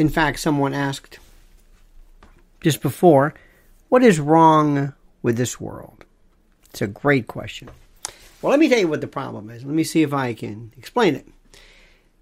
[0.00, 1.18] in fact, someone asked
[2.60, 3.34] just before,
[3.88, 6.04] what is wrong with this world?
[6.70, 7.70] It's a great question.
[8.40, 9.64] Well, let me tell you what the problem is.
[9.64, 11.26] Let me see if I can explain it.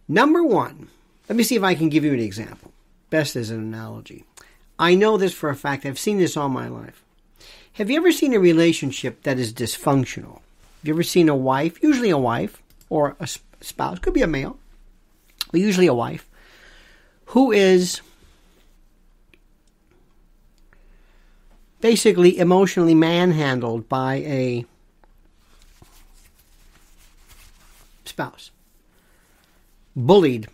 [0.08, 0.88] Number one,
[1.28, 2.72] let me see if I can give you an example.
[3.10, 4.24] Best as an analogy.
[4.78, 5.84] I know this for a fact.
[5.84, 7.04] I've seen this all my life.
[7.74, 10.40] Have you ever seen a relationship that is dysfunctional?
[10.78, 13.28] Have you ever seen a wife, usually a wife or a
[13.60, 14.58] spouse, could be a male,
[15.50, 16.27] but usually a wife,
[17.28, 18.00] who is
[21.80, 24.64] basically emotionally manhandled by a
[28.04, 28.50] spouse,
[29.94, 30.48] bullied,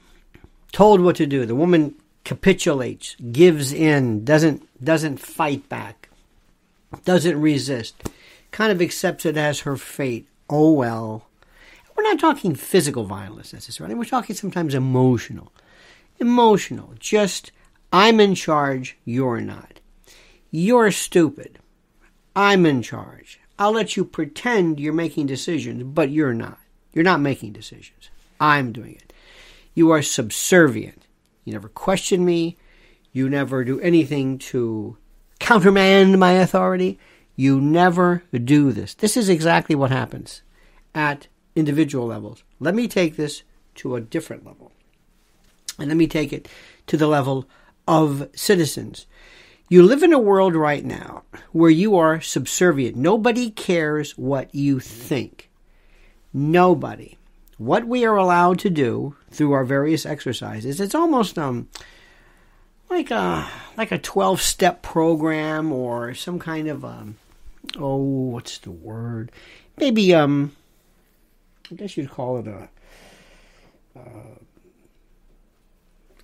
[0.73, 1.47] told what to do.
[1.47, 6.09] The woman capitulates, gives in, doesn't doesn't fight back,
[7.05, 8.03] doesn't resist,
[8.51, 10.27] kind of accepts it as her fate.
[10.51, 11.27] Oh well.
[11.97, 13.95] We're not talking physical violence necessarily.
[13.95, 15.53] We're talking sometimes emotional.
[16.19, 16.95] Emotional.
[16.99, 17.53] Just
[17.93, 19.81] I'm in charge, you're not.
[20.51, 21.59] You're stupid.
[22.35, 23.41] I'm in charge.
[23.59, 26.59] I'll let you pretend you're making decisions, but you're not.
[26.93, 28.11] You're not making decisions.
[28.41, 29.13] I'm doing it.
[29.75, 31.07] You are subservient.
[31.45, 32.57] You never question me.
[33.13, 34.97] You never do anything to
[35.39, 36.99] countermand my authority.
[37.37, 38.95] You never do this.
[38.95, 40.43] This is exactly what happens
[40.95, 42.43] at individual levels.
[42.59, 43.43] Let me take this
[43.77, 44.73] to a different level.
[45.79, 46.49] And let me take it
[46.87, 47.49] to the level
[47.87, 49.07] of citizens.
[49.69, 52.97] You live in a world right now where you are subservient.
[52.97, 55.51] Nobody cares what you think.
[56.33, 57.17] Nobody.
[57.57, 61.69] What we are allowed to do through our various exercises, it's almost um
[62.91, 67.17] like a like a 12 step program or some kind of um
[67.79, 69.33] oh what's the word
[69.77, 70.55] maybe um
[71.71, 72.69] i guess you'd call it a
[73.99, 74.39] uh,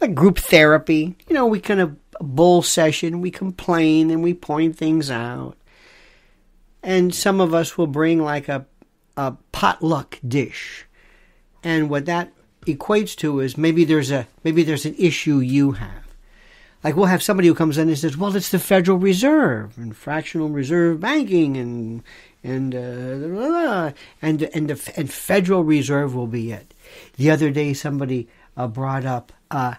[0.00, 1.16] like group therapy.
[1.28, 3.20] You know we kind of bull session.
[3.20, 5.56] We complain and we point things out.
[6.82, 8.66] And some of us will bring like a
[9.16, 10.86] a potluck dish.
[11.62, 12.32] And what that
[12.66, 16.00] equates to is maybe there's a maybe there's an issue you have.
[16.82, 19.94] Like we'll have somebody who comes in and says, "Well, it's the Federal Reserve and
[19.94, 22.02] fractional reserve banking and
[22.42, 26.72] and uh, and and the and Federal Reserve will be it."
[27.16, 29.74] The other day, somebody uh, brought up uh,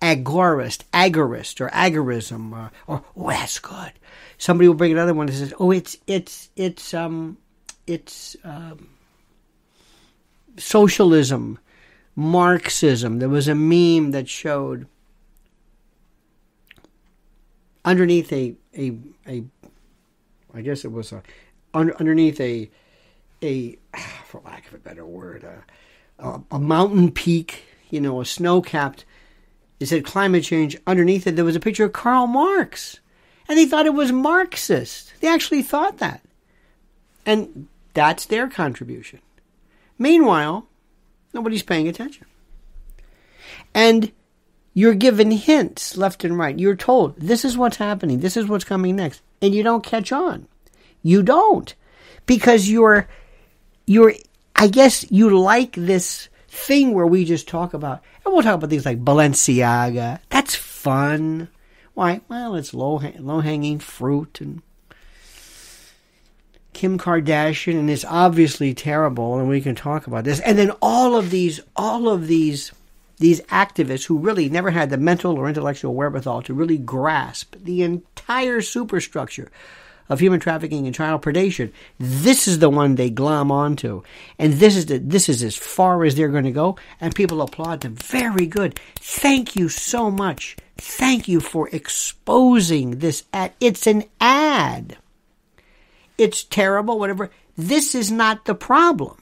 [0.00, 3.92] agorist, agorist, or agorism, or, or oh, that's good.
[4.38, 7.38] Somebody will bring another one and says, "Oh, it's it's it's um
[7.86, 8.88] it's um,
[10.56, 11.58] socialism,
[12.16, 14.86] Marxism." There was a meme that showed
[17.84, 18.96] underneath a a
[19.26, 19.44] a
[20.54, 21.22] I guess it was a
[21.72, 22.70] under, underneath a
[23.42, 23.78] a
[24.26, 25.64] for lack of a better word a,
[26.26, 29.04] a, a mountain peak, you know, a snow capped.
[29.80, 30.76] It said climate change.
[30.86, 33.00] Underneath it, there was a picture of Karl Marx,
[33.48, 35.12] and they thought it was Marxist.
[35.20, 36.22] They actually thought that,
[37.26, 39.20] and that's their contribution.
[39.98, 40.66] Meanwhile,
[41.32, 42.26] nobody's paying attention,
[43.74, 44.12] and
[44.72, 46.58] you're given hints left and right.
[46.58, 50.12] You're told this is what's happening, this is what's coming next, and you don't catch
[50.12, 50.48] on.
[51.02, 51.74] You don't
[52.26, 53.06] because you're
[53.86, 54.14] you're
[54.56, 58.70] I guess you like this thing where we just talk about and we'll talk about
[58.70, 60.20] things like Balenciaga.
[60.30, 61.48] That's fun.
[61.94, 62.20] Why?
[62.28, 64.62] Well, it's low low hanging fruit and
[66.72, 70.40] Kim Kardashian and it's obviously terrible and we can talk about this.
[70.40, 72.72] And then all of these all of these
[73.18, 77.82] these activists who really never had the mental or intellectual wherewithal to really grasp the
[77.82, 79.50] entire superstructure
[80.08, 84.02] of human trafficking and child predation, this is the one they glom onto.
[84.38, 86.76] And this is the, this is as far as they're going to go.
[87.00, 87.96] And people applaud them.
[87.96, 88.78] Very good.
[88.96, 90.56] Thank you so much.
[90.76, 93.52] Thank you for exposing this ad.
[93.60, 94.96] It's an ad.
[96.18, 97.30] It's terrible, whatever.
[97.56, 99.18] This is not the problem.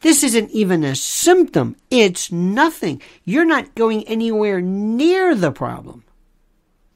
[0.00, 1.76] This isn't even a symptom.
[1.90, 3.02] It's nothing.
[3.24, 6.04] You're not going anywhere near the problem.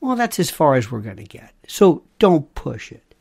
[0.05, 1.55] Well, that's as far as we're going to get.
[1.67, 3.15] So don't push it.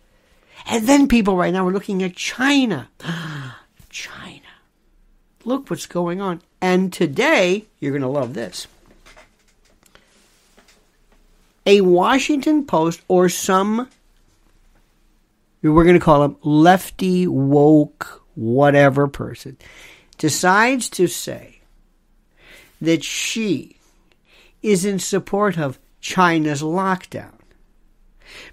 [0.65, 2.89] And then people right now are looking at China.
[3.89, 4.41] China.
[5.45, 6.41] Look what's going on.
[6.59, 8.67] And today, you're going to love this.
[11.65, 13.87] A Washington Post or some,
[15.61, 19.55] we're going to call them lefty woke whatever person,
[20.17, 21.61] decides to say
[22.81, 23.77] that she
[24.61, 27.31] is in support of China's lockdown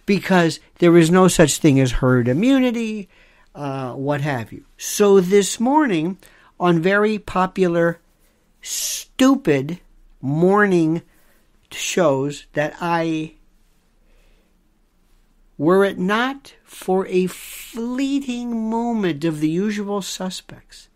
[0.07, 3.09] because there is no such thing as herd immunity,
[3.57, 4.65] uh, what have you.
[4.79, 6.17] So this morning,
[6.61, 7.99] on very popular,
[8.63, 9.81] stupid
[10.23, 11.03] morning
[11.73, 13.35] shows that I,
[15.59, 20.89] were it not for a fleeting moment of the usual suspects,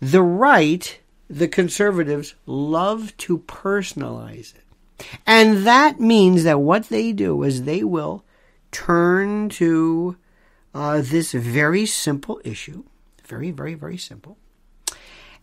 [0.00, 0.98] the right,
[1.28, 4.64] the conservatives, love to personalize it.
[5.26, 8.24] And that means that what they do is they will
[8.70, 10.16] turn to
[10.74, 12.84] uh, this very simple issue,
[13.24, 14.36] very, very, very simple,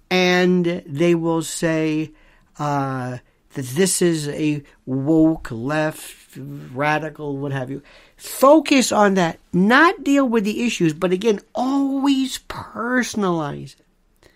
[0.10, 2.12] and they will say
[2.60, 3.18] uh,
[3.54, 7.82] that this is a woke, left, radical, what have you.
[8.16, 14.30] Focus on that, not deal with the issues, but again, always personalize it.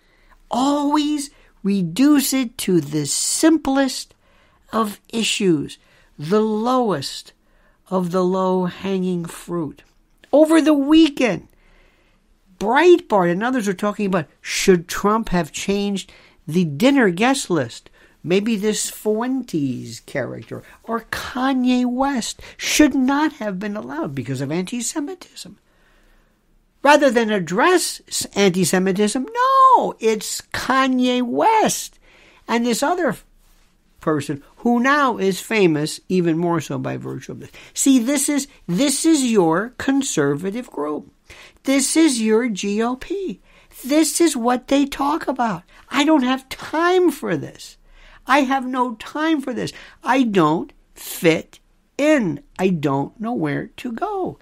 [0.50, 1.30] Always
[1.62, 4.11] reduce it to the simplest
[4.72, 5.78] of issues,
[6.18, 7.32] the lowest
[7.88, 9.82] of the low hanging fruit.
[10.32, 11.48] Over the weekend,
[12.58, 16.12] Breitbart and others are talking about should Trump have changed
[16.46, 17.90] the dinner guest list?
[18.24, 24.80] Maybe this Fuentes character or Kanye West should not have been allowed because of anti
[24.80, 25.58] Semitism.
[26.82, 28.00] Rather than address
[28.36, 31.98] anti Semitism, no, it's Kanye West
[32.46, 33.16] and this other
[34.02, 37.50] person who now is famous even more so by virtue of this.
[37.72, 41.10] See, this is this is your conservative group.
[41.62, 43.38] This is your GOP.
[43.82, 45.62] This is what they talk about.
[45.88, 47.78] I don't have time for this.
[48.26, 49.72] I have no time for this.
[50.04, 51.58] I don't fit
[51.96, 52.42] in.
[52.58, 54.38] I don't know where to go.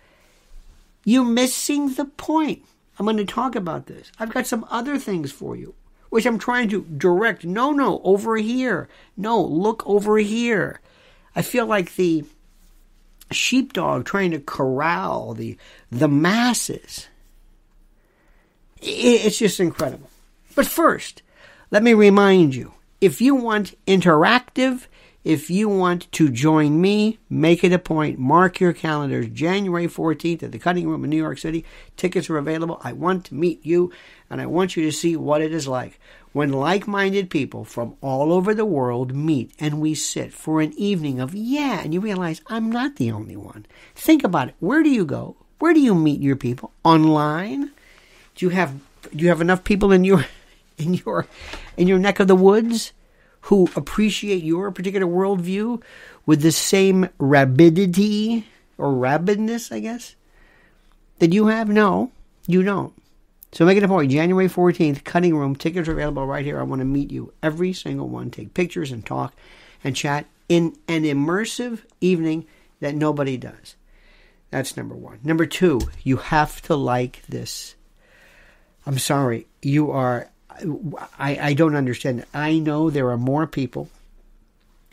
[1.05, 2.65] You're missing the point.
[2.99, 4.13] I'm going to talk about this.
[4.19, 5.75] I've got some other things for you
[6.11, 7.45] which I'm trying to direct.
[7.45, 8.89] No, no, over here.
[9.17, 10.81] No, look over here.
[11.35, 12.25] I feel like the
[13.31, 15.57] sheepdog trying to corral the
[15.91, 17.09] the masses.
[18.83, 20.11] It's just incredible.
[20.55, 21.23] But first,
[21.71, 24.87] let me remind you, if you want interactive
[25.23, 28.19] if you want to join me, make it a point.
[28.19, 29.29] Mark your calendars.
[29.29, 31.65] January 14th at the Cutting Room in New York City.
[31.97, 32.81] Tickets are available.
[32.83, 33.93] I want to meet you,
[34.31, 35.99] and I want you to see what it is like
[36.33, 40.73] when like minded people from all over the world meet and we sit for an
[40.79, 43.67] evening of, yeah, and you realize I'm not the only one.
[43.97, 44.55] Think about it.
[44.61, 45.37] Where do you go?
[45.59, 46.73] Where do you meet your people?
[46.85, 47.73] Online?
[48.37, 48.75] Do you have
[49.11, 50.25] do you have enough people in your
[50.79, 51.27] in your
[51.77, 52.93] in your neck of the woods?
[53.43, 55.83] who appreciate your particular worldview
[56.27, 58.47] with the same rabidity
[58.79, 60.15] or rabidness, I guess,
[61.19, 61.69] that you have?
[61.69, 62.13] No,
[62.47, 62.93] you don't.
[63.53, 64.13] So make it a point.
[64.13, 65.57] January 14th, Cutting Room.
[65.57, 66.61] Tickets are available right here.
[66.61, 68.31] I want to meet you, every single one.
[68.31, 69.35] Take pictures and talk
[69.83, 72.47] and chat in an immersive evening
[72.81, 73.75] that nobody does.
[74.51, 75.19] That's number one.
[75.23, 77.75] Number two, you have to like this.
[78.87, 80.31] I'm sorry, you are
[81.19, 82.25] I, I don't understand.
[82.35, 83.89] I know there are more people.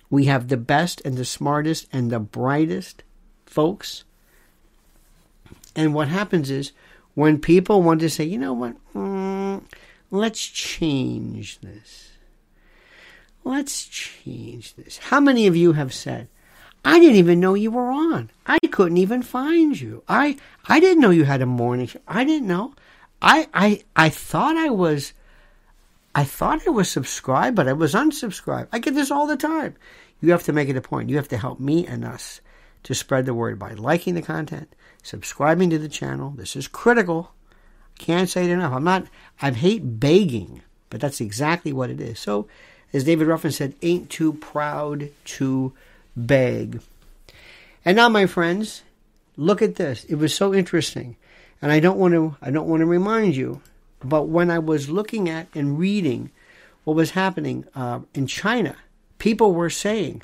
[0.10, 3.04] We have the best and the smartest and the brightest
[3.46, 4.04] folks.
[5.76, 6.72] And what happens is
[7.18, 9.60] when people want to say, you know what, mm,
[10.12, 12.12] let's change this.
[13.44, 15.00] Let's change this.
[15.00, 16.28] How many of you have said,
[16.86, 18.30] I didn't even know you were on.
[18.46, 20.04] I couldn't even find you.
[20.08, 20.38] I
[20.68, 22.02] I didn't know you had a morning show.
[22.08, 22.76] I didn't know.
[23.20, 25.14] I I I thought I was
[26.14, 28.68] I thought I was subscribed, but I was unsubscribed.
[28.72, 29.76] I get this all the time.
[30.22, 31.10] You have to make it a point.
[31.10, 32.42] You have to help me and us
[32.84, 36.34] to spread the word by liking the content, subscribing to the channel.
[36.36, 37.32] This is critical.
[37.98, 38.74] Can't say it enough.
[38.74, 39.08] I'm not,
[39.42, 42.20] I hate begging, but that's exactly what it is.
[42.20, 42.48] So,
[42.94, 45.74] as David Ruffin said, ain't too proud to
[46.16, 46.82] beg.
[47.84, 48.84] And now, my friends,
[49.36, 50.06] look at this.
[50.06, 51.18] It was so interesting.
[51.62, 53.62] And I don't want to, I don't want to remind you
[54.04, 56.32] but when I was looking at and reading
[56.84, 58.76] what was happening uh, in China,
[59.18, 60.22] people were saying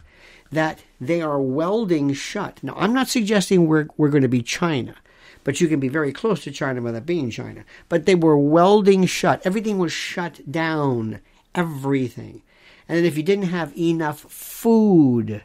[0.53, 2.59] that they are welding shut.
[2.63, 4.95] Now, I'm not suggesting we're, we're going to be China,
[5.43, 7.65] but you can be very close to China without being China.
[7.89, 9.41] But they were welding shut.
[9.45, 11.19] Everything was shut down.
[11.53, 12.41] Everything.
[12.87, 15.43] And if you didn't have enough food,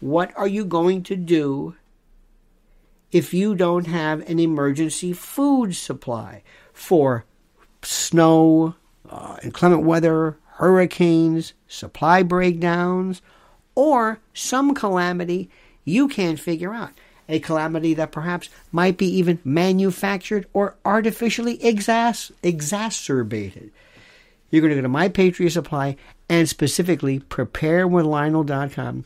[0.00, 1.76] what are you going to do
[3.12, 6.42] if you don't have an emergency food supply?
[6.80, 7.26] for
[7.82, 8.74] snow,
[9.08, 13.20] uh, inclement weather, hurricanes, supply breakdowns,
[13.74, 15.50] or some calamity
[15.84, 16.92] you can't figure out.
[17.28, 23.70] A calamity that perhaps might be even manufactured or artificially exas- exacerbated.
[24.50, 25.96] You're going to go to My Patriot Supply
[26.28, 29.04] and specifically preparewithlionel.com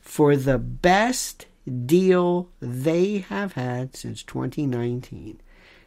[0.00, 1.46] for the best
[1.86, 5.40] deal they have had since 2019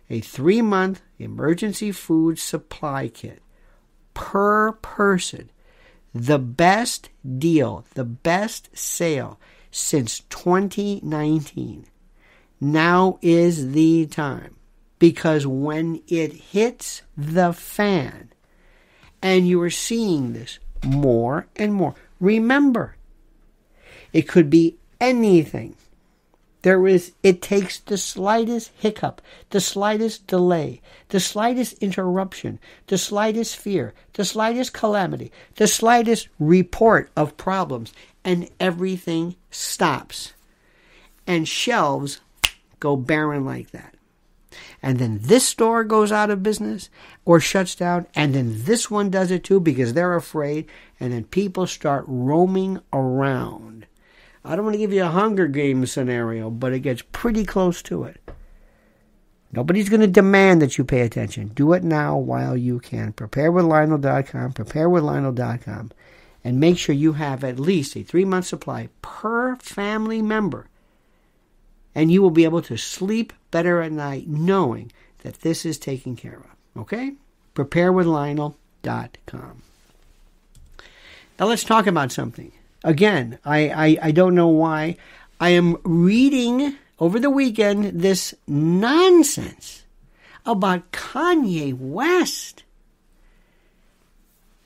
[0.10, 3.42] a three month emergency food supply kit
[4.14, 5.52] per person
[6.14, 9.40] the best deal, the best sale
[9.72, 11.86] since 2019.
[12.60, 14.56] Now is the time
[15.00, 18.32] because when it hits the fan,
[19.22, 22.96] and you are seeing this more and more, remember,
[24.14, 25.76] it could be anything.
[26.68, 29.22] There is, it takes the slightest hiccup,
[29.52, 37.10] the slightest delay, the slightest interruption, the slightest fear, the slightest calamity, the slightest report
[37.16, 37.94] of problems,
[38.26, 40.34] and everything stops.
[41.26, 42.20] And shelves
[42.82, 43.96] go barren like that.
[44.84, 46.90] And then this store goes out of business
[47.24, 50.68] or shuts down, and then this one does it too because they're afraid,
[51.00, 53.77] and then people start roaming around
[54.48, 57.82] I don't want to give you a Hunger Games scenario, but it gets pretty close
[57.84, 58.22] to it.
[59.52, 61.50] Nobody's going to demand that you pay attention.
[61.50, 63.12] Do it now while you can.
[63.12, 65.92] Preparewithlionel.com, preparewithlionel.com,
[66.44, 70.68] and make sure you have at least a three month supply per family member.
[71.94, 76.16] And you will be able to sleep better at night knowing that this is taken
[76.16, 76.46] care of.
[76.84, 77.16] Okay?
[77.54, 79.62] Preparewithlionel.com.
[81.40, 82.54] Now let's talk about something.
[82.84, 84.98] Again, I, I, I don't know why.
[85.40, 89.84] I am reading over the weekend this nonsense
[90.46, 92.64] about Kanye West.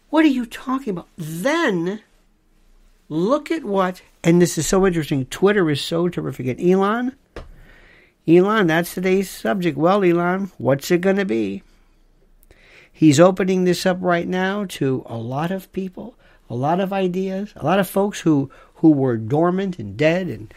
[0.10, 1.08] What are you talking about?
[1.18, 2.02] Then
[3.10, 5.26] look at what, and this is so interesting.
[5.26, 6.48] Twitter is so terrific.
[6.48, 7.16] And Elon,
[8.28, 9.78] Elon, that's today's subject.
[9.78, 11.64] Well, Elon, what's it going to be?
[12.92, 16.16] He's opening this up right now to a lot of people
[16.52, 20.54] a lot of ideas, a lot of folks who, who were dormant and dead and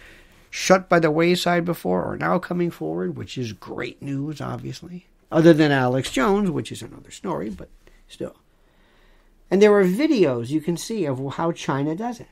[0.50, 5.06] shut by the wayside before are now coming forward, which is great news, obviously.
[5.30, 7.68] Other than Alex Jones, which is another story, but
[8.08, 8.34] still.
[9.52, 12.28] And there are videos you can see of how China does it.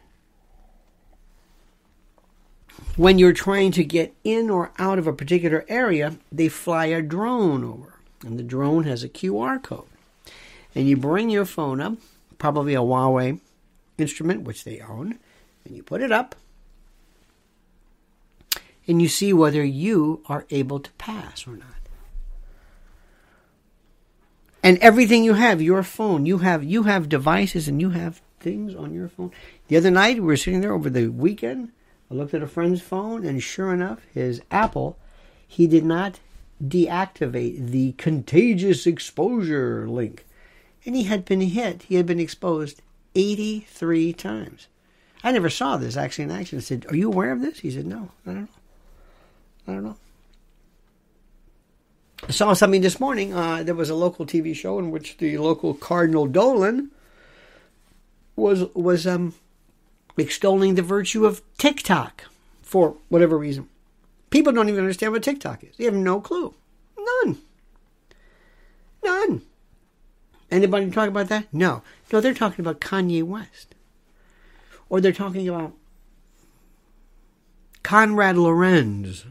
[2.97, 7.01] When you're trying to get in or out of a particular area, they fly a
[7.01, 9.87] drone over, and the drone has a QR code.
[10.75, 11.95] And you bring your phone up,
[12.39, 13.39] probably a Huawei
[13.99, 15.19] instrument, which they own,
[15.65, 16.35] and you put it up,
[18.87, 21.69] and you see whether you are able to pass or not.
[24.63, 28.75] And everything you have, your phone, you have you have devices and you have things
[28.75, 29.33] on your phone.
[29.69, 31.73] The other night we were sitting there over the weekend.
[32.11, 34.99] I looked at a friend's phone, and sure enough, his Apple,
[35.47, 36.21] he did not
[36.63, 40.27] deactivate the contagious exposure link.
[40.85, 42.83] And he had been hit, he had been exposed
[43.15, 44.69] 83 times.
[45.25, 46.59] I never saw this actually in action.
[46.59, 47.61] I said, Are you aware of this?
[47.61, 48.49] He said, No, I don't know.
[49.69, 49.97] I don't know.
[52.29, 53.35] I saw something this morning.
[53.35, 56.91] Uh, there was a local TV show in which the local Cardinal Dolan
[58.37, 59.35] was was um,
[60.17, 62.25] extolling the virtue of TikTok
[62.63, 63.69] for whatever reason.
[64.31, 65.77] People don't even understand what TikTok is.
[65.77, 66.55] They have no clue.
[66.99, 67.39] None.
[69.05, 69.43] None.
[70.51, 71.47] Anybody talk about that?
[71.53, 71.83] No.
[72.13, 73.75] No, they're talking about Kanye West.
[74.89, 75.73] Or they're talking about
[77.83, 79.25] Konrad Lorenz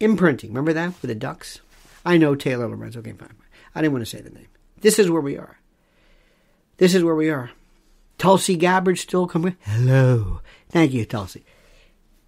[0.00, 0.50] imprinting.
[0.50, 1.60] Remember that with the ducks?
[2.04, 2.96] I know Taylor Lorenz.
[2.96, 3.34] Okay, fine.
[3.74, 4.48] I didn't want to say the name.
[4.80, 5.58] This is where we are.
[6.78, 7.50] This is where we are.
[8.18, 9.56] Tulsi Gabbard still coming.
[9.60, 10.40] Hello.
[10.68, 11.44] Thank you, Tulsi.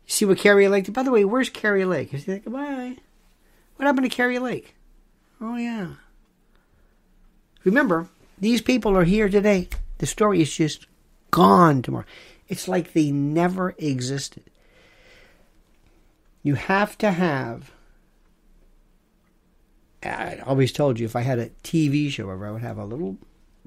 [0.07, 0.95] See what Kari Lake did?
[0.95, 2.15] By the way, where's Kari Lake?
[2.15, 2.97] Is he like, goodbye?
[3.77, 4.75] What happened to Kari Lake?
[5.41, 5.95] Oh, yeah.
[7.65, 8.09] Remember,
[8.41, 9.69] these people are here today.
[9.99, 10.87] The story is just
[11.31, 12.07] gone tomorrow.
[12.49, 14.45] It's like they never existed.
[16.43, 17.71] You have to have.
[20.03, 22.85] I always told you if I had a TV show where I would have a
[22.85, 23.19] little,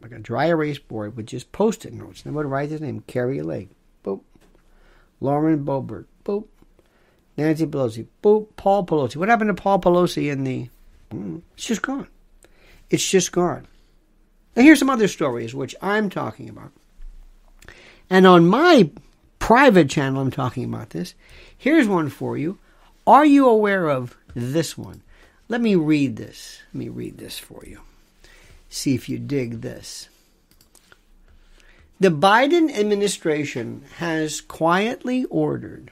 [0.02, 2.26] like a dry erase board with just post it notes.
[2.26, 3.70] And I would write his name, Kari Lake.
[4.04, 4.22] Boop.
[5.22, 6.06] Lauren Boebert.
[6.26, 6.48] Boop.
[7.38, 8.08] Nancy Pelosi.
[8.24, 8.48] Boop.
[8.56, 9.18] Paul Pelosi.
[9.18, 10.70] What happened to Paul Pelosi in the.
[11.12, 12.08] Mm, it's just gone.
[12.90, 13.68] It's just gone.
[14.56, 16.72] Here's some other stories which I'm talking about.
[18.10, 18.92] And on my
[19.40, 21.16] private channel, I'm talking about this.
[21.58, 22.60] Here's one for you.
[23.08, 25.02] Are you aware of this one?
[25.50, 26.62] Let me read this.
[26.74, 27.82] Let me read this for you.
[28.70, 30.10] See if you dig this.
[32.00, 35.92] The Biden administration has quietly ordered,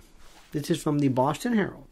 [0.52, 1.86] this is from the Boston Herald,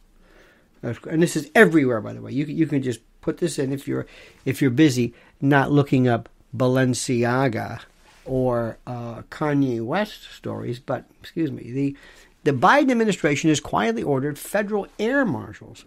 [0.81, 2.31] and this is everywhere, by the way.
[2.31, 4.07] You, you can just put this in if you're
[4.45, 7.81] if you're busy not looking up Balenciaga
[8.25, 11.97] or uh, Kanye West stories, but excuse me, the
[12.43, 15.85] the Biden administration has quietly ordered federal air marshals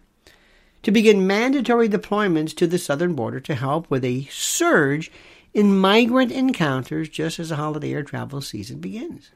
[0.83, 5.11] to begin mandatory deployments to the southern border to help with a surge
[5.54, 9.31] in migrant encounters just as the holiday air travel season begins.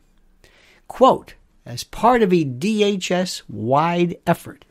[0.89, 4.65] Quote, as part of a DHS wide effort,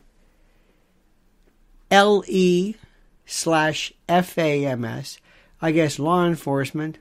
[1.92, 2.74] LE
[3.26, 5.20] slash FAMS,
[5.62, 6.98] I guess law enforcement,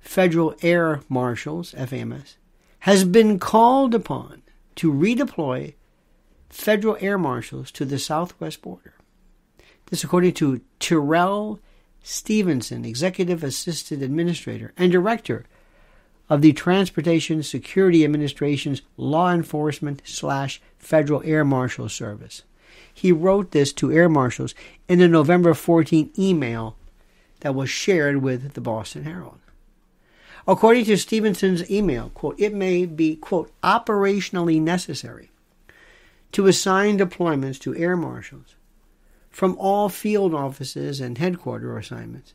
[0.00, 2.36] federal air marshals, FAMS,
[2.80, 4.42] has been called upon
[4.76, 5.74] to redeploy
[6.48, 8.94] federal air marshals to the southwest border.
[9.86, 11.60] This, according to Tyrell
[12.02, 15.44] Stevenson, Executive Assistant Administrator and Director
[16.30, 22.42] of the Transportation Security Administration's Law Enforcement slash Federal Air Marshal Service.
[22.92, 24.54] He wrote this to air marshals
[24.88, 26.76] in a November 14 email
[27.40, 29.38] that was shared with the Boston Herald.
[30.46, 35.30] According to Stevenson's email, quote, it may be, quote, operationally necessary
[36.32, 38.54] to assign deployments to air marshals
[39.30, 42.32] from all field offices and headquarter assignments,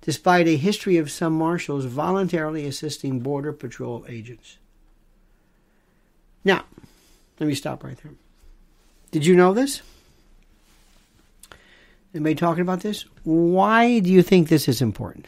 [0.00, 4.58] despite a history of some marshals voluntarily assisting Border Patrol agents.
[6.44, 6.64] Now,
[7.40, 8.12] let me stop right there.
[9.10, 9.80] Did you know this?
[12.14, 13.04] Anybody talking about this?
[13.24, 15.26] Why do you think this is important?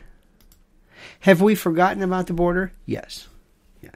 [1.20, 2.72] Have we forgotten about the border?
[2.84, 3.26] Yes.
[3.82, 3.90] Yeah.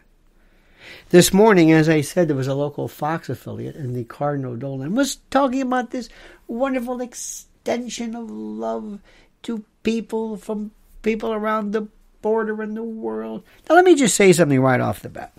[1.10, 4.96] This morning, as I said, there was a local Fox affiliate, and the Cardinal Dolan
[4.96, 6.08] was talking about this
[6.48, 8.98] wonderful extension of love
[9.44, 11.86] to people from people around the
[12.22, 13.44] border in the world.
[13.68, 15.32] Now, let me just say something right off the bat.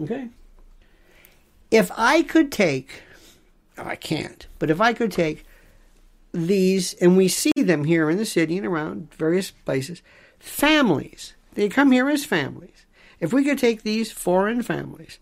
[0.00, 0.28] Okay?
[1.70, 3.02] If I could take,
[3.76, 5.44] oh, I can't, but if I could take
[6.36, 10.02] these, and we see them here in the city and around various places,
[10.38, 12.84] families, they come here as families.
[13.18, 15.18] If we could take these foreign families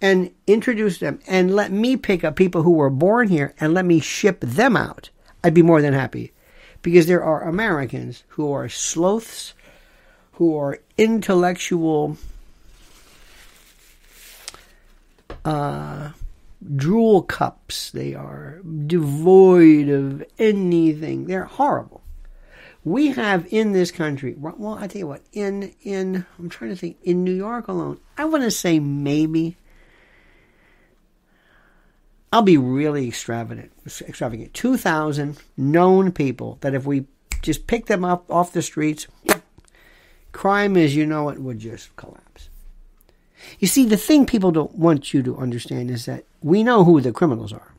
[0.00, 3.84] and introduce them and let me pick up people who were born here and let
[3.84, 5.10] me ship them out,
[5.42, 6.32] I'd be more than happy.
[6.82, 9.54] Because there are Americans who are sloths,
[10.32, 12.16] who are intellectual
[15.44, 16.10] uh,
[16.76, 17.90] drool cups.
[17.90, 21.26] They are devoid of anything.
[21.26, 22.02] They're horrible.
[22.84, 26.76] We have in this country, well, I tell you what, in in I'm trying to
[26.76, 29.56] think, in New York alone, I want to say maybe.
[32.32, 33.72] I'll be really extravagant.
[33.86, 34.54] Extravagant.
[34.54, 37.06] Two thousand known people that if we
[37.42, 39.06] just pick them up off the streets,
[40.32, 42.48] crime, as you know it, would just collapse.
[43.58, 47.00] You see, the thing people don't want you to understand is that we know who
[47.00, 47.74] the criminals are.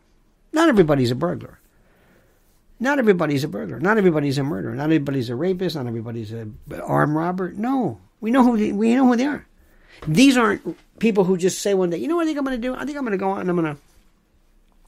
[0.52, 1.60] Not everybody's a burglar.
[2.80, 3.80] Not everybody's a burglar.
[3.80, 4.74] Not everybody's a murderer.
[4.74, 5.76] Not everybody's a rapist.
[5.76, 6.48] Not everybody's a
[6.82, 7.52] armed robber.
[7.52, 9.46] No, we know who they, we know who they are.
[10.08, 12.60] These aren't people who just say one day, you know what I think I'm going
[12.60, 12.74] to do?
[12.74, 13.82] I think I'm going to go out and I'm going to.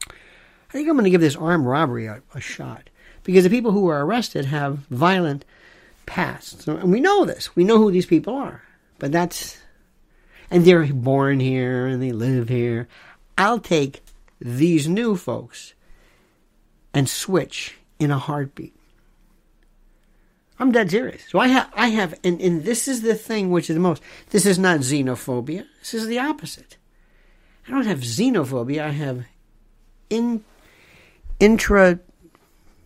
[0.08, 2.88] I think I'm going to give this armed robbery a, a shot
[3.24, 5.44] because the people who are arrested have violent
[6.06, 7.54] pasts, and we know this.
[7.54, 8.62] We know who these people are,
[8.98, 9.58] but that's
[10.50, 12.88] and they're born here and they live here.
[13.36, 14.02] I'll take
[14.40, 15.74] these new folks
[16.92, 18.74] and switch in a heartbeat.
[20.58, 21.22] I'm dead serious.
[21.28, 24.02] So I have, I have, and, and this is the thing which is the most.
[24.30, 25.66] This is not xenophobia.
[25.80, 26.76] This is the opposite.
[27.66, 28.82] I don't have xenophobia.
[28.82, 29.24] I have
[30.10, 30.44] in,
[31.40, 31.98] intra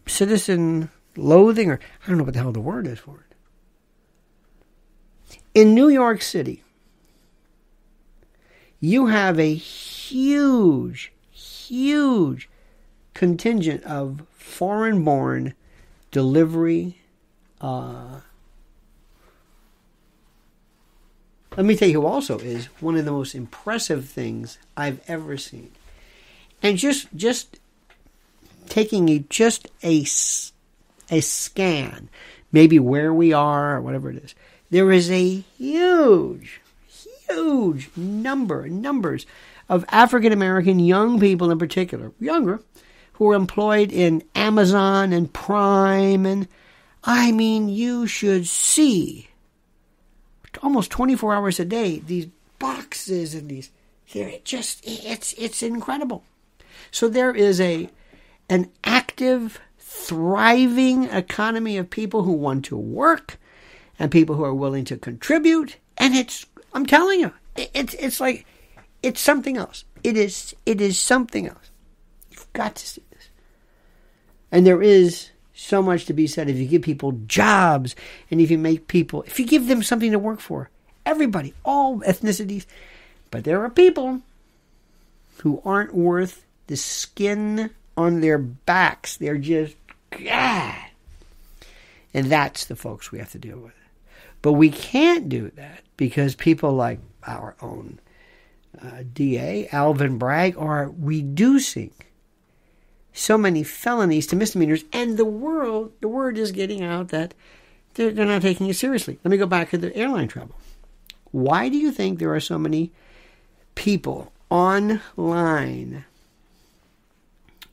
[0.07, 3.25] citizen loathing, or I don't know what the hell the word is for
[5.31, 5.37] it.
[5.55, 6.63] In New York City,
[8.87, 12.49] you have a huge, huge
[13.15, 15.55] contingent of foreign born
[16.13, 17.01] delivery.
[17.61, 18.21] Uh,
[21.57, 25.73] let me tell you also is one of the most impressive things I've ever seen.
[26.63, 27.59] And just just
[28.69, 30.07] taking a just a
[31.11, 32.09] a scan,
[32.53, 34.35] maybe where we are or whatever it is.
[34.71, 36.61] There is a huge
[37.29, 39.27] huge number, numbers
[39.69, 42.61] of African American young people in particular, younger,
[43.15, 46.27] who are employed in Amazon and Prime.
[46.27, 46.49] And
[47.05, 49.29] I mean, you should see
[50.63, 53.71] almost 24 hours a day these boxes and these.
[54.05, 56.23] Here, it just, it's, it's incredible.
[56.93, 57.91] So there is a,
[58.49, 63.37] an active, thriving economy of people who want to work
[63.99, 65.77] and people who are willing to contribute.
[65.99, 68.45] And it's I'm telling you, it's it's like
[69.03, 69.87] it's something else.
[70.05, 71.71] It is it is something else.
[72.31, 73.31] You've got to see this.
[74.53, 77.97] And there is so much to be said if you give people jobs
[78.31, 80.69] and if you make people if you give them something to work for.
[81.07, 82.67] Everybody, all ethnicities.
[83.31, 84.21] But there are people
[85.39, 89.17] who aren't worth the skin on their backs.
[89.17, 89.77] They're just
[90.11, 90.75] God.
[92.13, 93.76] And that's the folks we have to deal with.
[94.47, 97.99] But we can't do that because people like our own
[98.81, 101.91] uh, DA, Alvin Bragg, are reducing
[103.13, 107.35] so many felonies to misdemeanors, and the world, the word is getting out that
[107.95, 109.19] they're, they're not taking it seriously.
[109.25, 110.55] Let me go back to the airline travel.
[111.33, 112.93] Why do you think there are so many
[113.75, 116.05] people online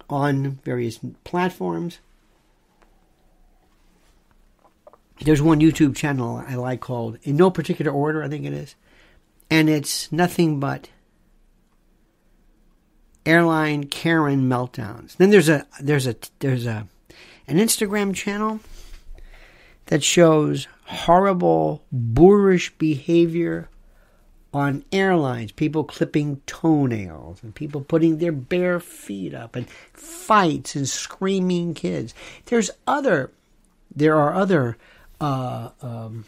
[0.09, 1.99] on various platforms?
[5.21, 8.75] There's one YouTube channel I like called, in no particular order, I think it is,
[9.49, 10.89] and it's nothing but
[13.25, 15.15] airline Karen meltdowns.
[15.17, 16.87] Then there's a there's a there's a
[17.47, 18.59] an Instagram channel
[19.87, 23.69] that shows horrible boorish behavior
[24.53, 30.87] on airlines, people clipping toenails and people putting their bare feet up and fights and
[30.87, 32.13] screaming kids.
[32.45, 33.31] There's other
[33.95, 34.77] there are other
[35.23, 36.25] uh, um,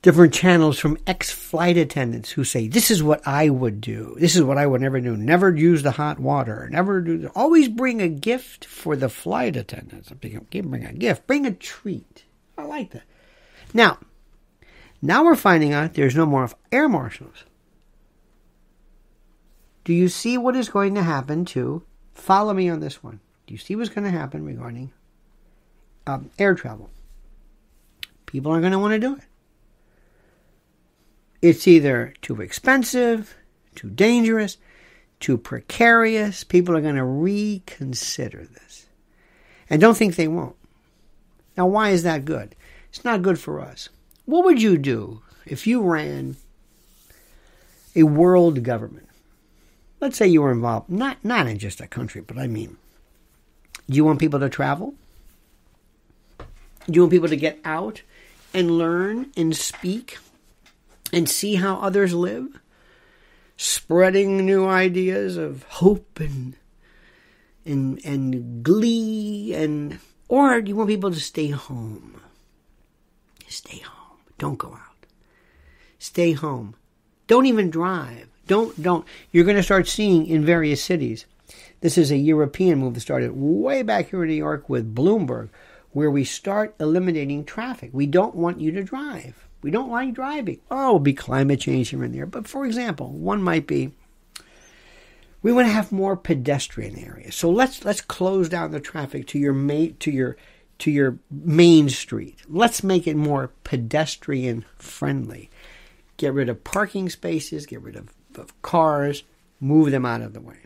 [0.00, 4.16] different channels from ex flight attendants who say, This is what I would do.
[4.18, 5.14] This is what I would never do.
[5.14, 6.70] Never use the hot water.
[6.72, 7.30] Never do.
[7.34, 10.10] Always bring a gift for the flight attendants.
[10.10, 10.36] Bring
[10.86, 11.26] a gift.
[11.26, 12.24] Bring a treat.
[12.56, 13.04] I like that.
[13.74, 13.98] Now,
[15.02, 17.44] now we're finding out there's no more air marshals.
[19.84, 21.82] Do you see what is going to happen to?
[22.14, 23.20] Follow me on this one.
[23.46, 24.92] Do you see what's going to happen regarding
[26.06, 26.90] um, air travel?
[28.26, 29.22] People aren't going to want to do it.
[31.40, 33.36] It's either too expensive,
[33.74, 34.56] too dangerous,
[35.20, 36.42] too precarious.
[36.42, 38.86] People are going to reconsider this.
[39.68, 40.56] And don't think they won't.
[41.56, 42.56] Now, why is that good?
[42.88, 43.88] It's not good for us.
[44.24, 46.36] What would you do if you ran
[47.94, 49.08] a world government?
[50.00, 52.76] Let's say you were involved, not, not in just a country, but I mean,
[53.88, 54.94] do you want people to travel?
[56.86, 58.02] Do you want people to get out
[58.52, 60.18] and learn and speak
[61.12, 62.60] and see how others live,
[63.56, 66.56] spreading new ideas of hope and
[67.64, 72.20] and and glee and or do you want people to stay home?
[73.48, 74.18] Stay home.
[74.38, 75.06] Don't go out.
[75.98, 76.74] Stay home.
[77.26, 78.28] Don't even drive.
[78.46, 81.24] Don't don't you're going to start seeing in various cities.
[81.80, 85.50] This is a European move that started way back here in New York with Bloomberg
[85.94, 87.90] where we start eliminating traffic.
[87.92, 89.48] We don't want you to drive.
[89.62, 90.60] We don't like driving.
[90.70, 92.26] Oh, it'll be climate change here and there.
[92.26, 93.92] But for example, one might be
[95.40, 97.34] we want to have more pedestrian areas.
[97.34, 100.36] So let's let's close down the traffic to your main to your
[100.80, 102.38] to your main street.
[102.48, 105.50] Let's make it more pedestrian friendly.
[106.16, 109.22] Get rid of parking spaces, get rid of, of cars,
[109.60, 110.58] move them out of the way.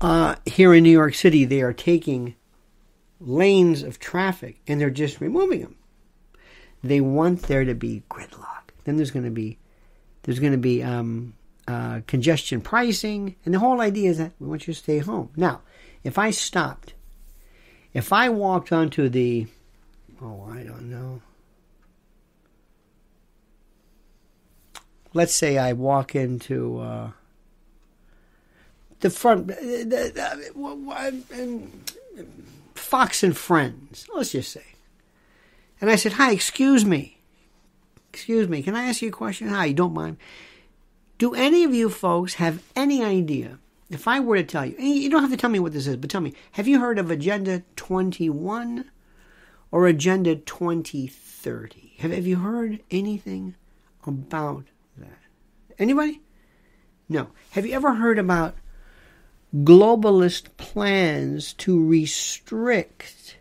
[0.00, 2.34] Uh, here in New York City, they are taking
[3.24, 5.76] lanes of traffic and they're just removing them.
[6.82, 8.70] They want there to be gridlock.
[8.84, 9.58] Then there's going to be
[10.24, 11.34] there's going to be um,
[11.68, 15.30] uh, congestion pricing, and the whole idea is that we want you to stay home.
[15.36, 15.60] Now,
[16.02, 16.94] if I stopped,
[17.92, 19.46] if I walked onto the,
[20.20, 21.20] oh, I don't know.
[25.12, 27.10] Let's say I walk into uh,
[29.00, 30.36] the front, uh, uh,
[32.94, 34.06] Fox and Friends.
[34.14, 34.62] Let's just say
[35.80, 37.18] and I said, Hi, excuse me.
[38.12, 39.48] Excuse me, can I ask you a question?
[39.48, 40.16] Hi, you don't mind.
[41.18, 43.58] Do any of you folks have any idea?
[43.90, 45.96] If I were to tell you, you don't have to tell me what this is,
[45.96, 48.88] but tell me, have you heard of Agenda 21
[49.72, 51.94] or Agenda 2030?
[51.98, 53.56] Have, have you heard anything
[54.06, 54.66] about
[54.98, 55.18] that?
[55.80, 56.20] Anybody?
[57.08, 57.30] No.
[57.50, 58.54] Have you ever heard about
[59.54, 63.36] globalist plans to restrict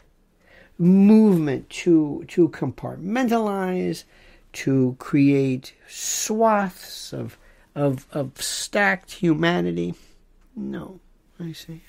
[0.78, 4.04] movement to to compartmentalize,
[4.52, 7.38] to create swaths of
[7.74, 9.96] of of stacked humanity.
[10.56, 11.00] No,
[11.40, 11.82] I see.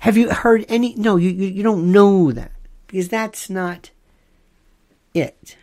[0.00, 0.94] Have you heard any?
[0.96, 2.52] No, you, you, you don't know that
[2.86, 3.90] because that's not
[5.14, 5.56] it.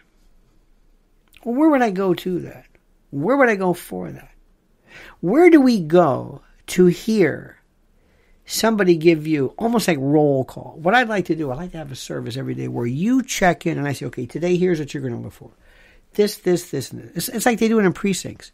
[1.44, 2.66] Where would I go to that?
[3.12, 4.32] Where would I go for that?
[5.20, 7.58] Where do we go to hear
[8.46, 10.78] somebody give you almost like roll call.
[10.82, 13.24] What I'd like to do, I like to have a service every day where you
[13.24, 15.52] check in and I say, okay, today here's what you're going to look for.
[16.14, 17.28] This, this, this, and this.
[17.28, 18.52] It's, like they do it in precincts.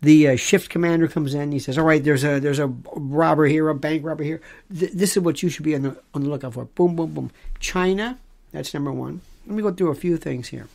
[0.00, 1.52] The uh, shift commander comes in.
[1.52, 4.40] He says, "All right, there's a there's a robber here, a bank robber here.
[4.76, 7.14] Th- this is what you should be on the on the lookout for." Boom, boom,
[7.14, 7.30] boom.
[7.60, 8.18] China,
[8.50, 9.20] that's number one.
[9.46, 10.66] Let me go through a few things here.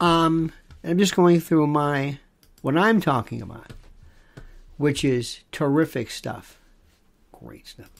[0.00, 0.50] Um,
[0.82, 2.18] I'm just going through my
[2.62, 3.72] what I'm talking about,
[4.78, 6.58] which is terrific stuff
[7.44, 7.90] great stuff.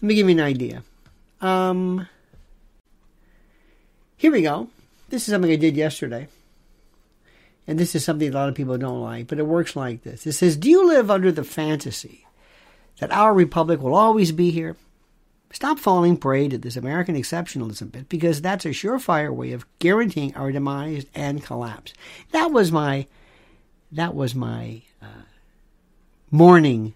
[0.00, 0.82] Let me give you an idea.
[1.40, 2.08] Um,
[4.16, 4.68] here we go.
[5.08, 6.28] This is something I did yesterday.
[7.66, 10.26] And this is something a lot of people don't like, but it works like this.
[10.26, 12.26] It says, Do you live under the fantasy
[12.98, 14.76] that our republic will always be here?
[15.52, 20.34] Stop falling prey to this American exceptionalism bit because that's a surefire way of guaranteeing
[20.36, 21.92] our demise and collapse.
[22.30, 23.06] That was my
[23.92, 25.22] that was my uh,
[26.30, 26.94] morning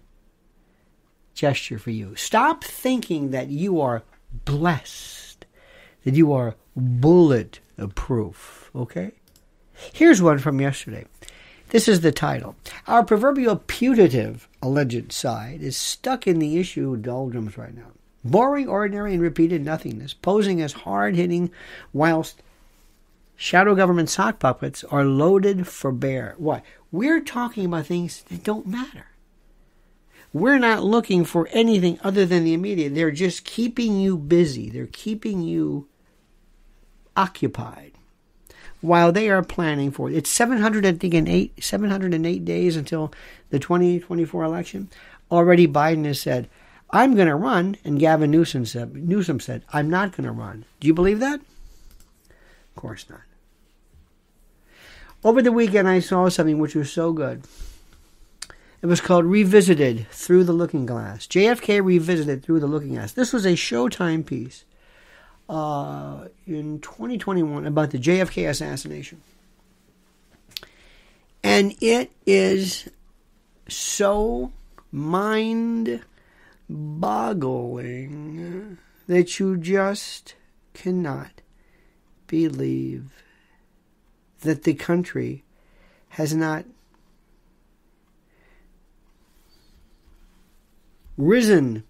[1.33, 2.15] gesture for you.
[2.15, 4.03] Stop thinking that you are
[4.45, 5.45] blessed,
[6.03, 8.69] that you are bulletproof.
[8.75, 9.11] Okay?
[9.93, 11.05] Here's one from yesterday.
[11.69, 12.55] This is the title.
[12.87, 17.91] Our proverbial putative alleged side is stuck in the issue doldrums right now.
[18.23, 21.51] Boring, ordinary, and repeated nothingness, posing as hard hitting,
[21.91, 22.41] whilst
[23.35, 26.35] shadow government sock puppets are loaded for bear.
[26.37, 26.63] What?
[26.91, 29.07] We're talking about things that don't matter.
[30.35, 32.93] We're not looking for anything other than the immediate.
[32.93, 34.69] They're just keeping you busy.
[34.69, 35.87] They're keeping you
[37.15, 37.93] occupied
[38.81, 40.15] while they are planning for it.
[40.17, 43.13] It's 708, 708 days until
[43.49, 44.89] the 2024 election.
[45.31, 46.49] Already Biden has said,
[46.89, 50.65] I'm going to run, and Gavin Newsom said, Newsom said, I'm not going to run.
[50.81, 51.39] Do you believe that?
[51.39, 53.21] Of course not.
[55.23, 57.43] Over the weekend, I saw something which was so good.
[58.85, 61.25] It was called Revisited Through the Looking Glass.
[61.25, 63.13] JFK Revisited Through the Looking Glass.
[63.13, 64.63] This was a Showtime piece
[65.49, 69.23] uh, in 2021 about the JFK assassination.
[71.43, 72.87] And it is
[73.67, 74.51] so
[74.91, 76.01] mind
[76.69, 80.35] boggling that you just
[80.75, 81.41] cannot
[82.27, 83.09] believe
[84.41, 85.43] that the country
[86.09, 86.65] has not
[91.17, 91.83] risen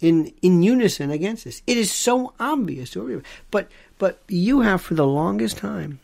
[0.00, 1.62] in in unison against this.
[1.66, 3.24] It is so obvious to everyone.
[3.50, 6.00] But but you have for the longest time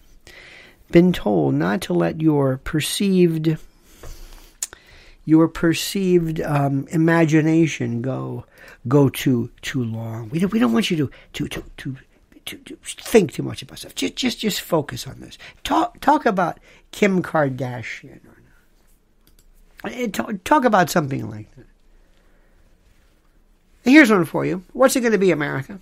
[0.91, 3.57] been told not to let your perceived
[5.25, 8.45] your perceived um, imagination go
[8.89, 10.29] go too too long.
[10.31, 11.97] We don't we don't want you to to to to,
[12.47, 13.95] to, to think too much about stuff.
[13.95, 15.39] Just just just focus on this.
[15.65, 16.59] Talk talk about
[16.91, 18.33] Kim Kardashian or.
[20.13, 21.67] Talk, talk about something like that.
[23.85, 24.65] Here's one for you.
[24.73, 25.81] What's it going to be, America?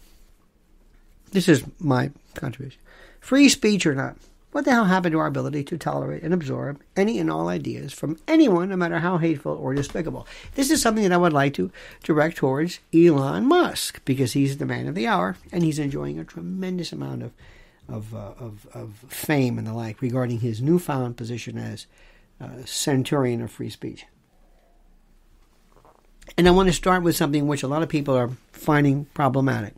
[1.33, 2.81] This is my contribution.
[3.21, 4.17] Free speech or not?
[4.53, 7.93] What the hell happened to our ability to tolerate and absorb any and all ideas
[7.93, 10.27] from anyone, no matter how hateful or despicable?
[10.57, 11.71] This is something that I would like to
[12.03, 16.25] direct towards Elon Musk because he's the man of the hour and he's enjoying a
[16.25, 17.33] tremendous amount of
[17.89, 21.87] of, uh, of, of fame and the like regarding his newfound position as
[22.41, 24.07] uh, centurion of free speech.
[26.37, 29.75] And I want to start with something which a lot of people are finding problematic.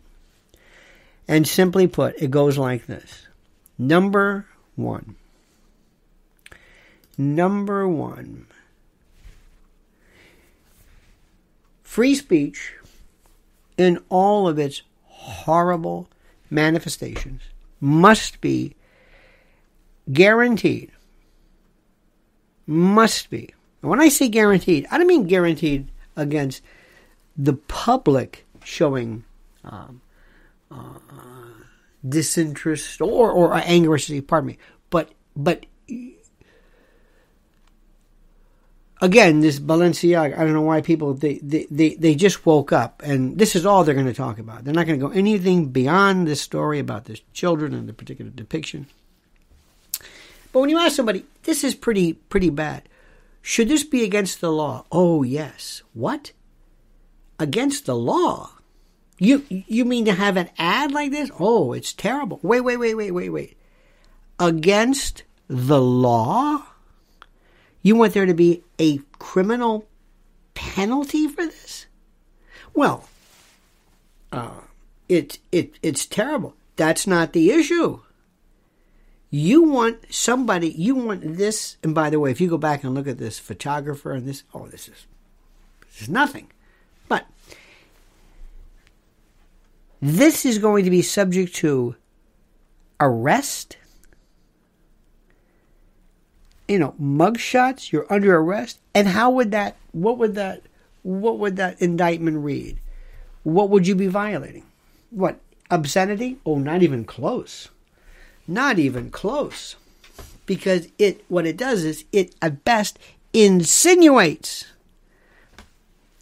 [1.29, 3.27] And simply put, it goes like this
[3.79, 5.17] Number one.
[7.17, 8.47] Number one.
[11.83, 12.75] Free speech,
[13.77, 16.09] in all of its horrible
[16.49, 17.43] manifestations,
[17.81, 18.75] must be
[20.11, 20.91] guaranteed.
[22.67, 23.53] Must be.
[23.83, 26.63] And when I say guaranteed, I don't mean guaranteed against
[27.37, 29.25] the public showing
[29.65, 30.01] um,
[30.71, 30.99] uh,
[32.07, 33.97] disinterest or or anger,
[34.27, 34.59] pardon me.
[34.91, 35.67] But but
[39.03, 43.03] again, this Balenciaga, I don't know why people they, they, they, they just woke up
[43.05, 44.65] and this is all they're going to talk about.
[44.65, 48.31] They're not going to go anything beyond this story about the children and the particular
[48.31, 48.87] depiction.
[50.53, 52.89] But when you ask somebody, this is pretty pretty bad.
[53.43, 54.87] Should this be against the law?
[54.93, 55.83] Oh, yes.
[55.93, 56.33] What?
[57.39, 58.53] Against the law?
[59.19, 61.31] You you mean to have an ad like this?
[61.39, 62.41] Oh, it's terrible.
[62.43, 63.57] Wait, wait, wait, wait, wait, wait.
[64.39, 66.65] Against the law?
[67.83, 69.87] You want there to be a criminal
[70.55, 71.87] penalty for this?
[72.75, 73.09] Well,
[74.33, 74.63] uh,
[75.09, 76.55] it it it's terrible.
[76.77, 78.01] That's not the issue.
[79.35, 82.95] You want somebody, you want this, and by the way, if you go back and
[82.95, 85.07] look at this photographer and this, oh, this is,
[85.91, 86.51] this is nothing.
[87.09, 87.25] But
[90.03, 91.97] this is going to be subject to
[93.01, 93.79] arrest,
[96.69, 98.81] you know, mugshots, you're under arrest.
[98.95, 100.61] And how would that, what would that,
[101.05, 102.79] what would that indictment read?
[103.45, 104.67] What would you be violating?
[105.09, 105.41] What,
[105.71, 106.37] obscenity?
[106.45, 107.71] Oh, not even close.
[108.47, 109.77] Not even close.
[110.47, 112.99] Because it what it does is it at best
[113.33, 114.67] insinuates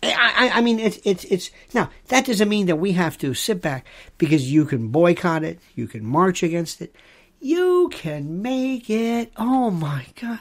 [0.03, 3.61] I, I mean, it's it's it's now that doesn't mean that we have to sit
[3.61, 6.95] back because you can boycott it, you can march against it,
[7.39, 9.31] you can make it.
[9.37, 10.41] Oh my God,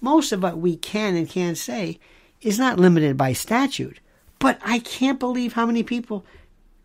[0.00, 1.98] most of what we can and can't say
[2.40, 3.98] is not limited by statute.
[4.38, 6.24] But I can't believe how many people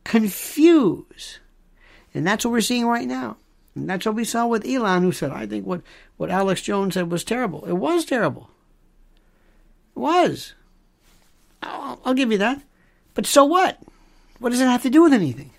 [0.03, 1.39] confuse,
[2.13, 3.37] and that's what we're seeing right now.
[3.75, 5.81] And that's what we saw with Elon, who said, "I think what
[6.17, 7.65] what Alex Jones said was terrible.
[7.65, 8.49] It was terrible.
[9.95, 10.53] It was."
[11.61, 12.63] I'll, I'll give you that.
[13.13, 13.79] But so what?
[14.39, 15.51] What does it have to do with anything?